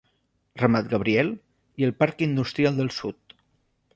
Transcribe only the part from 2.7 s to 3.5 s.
del sud.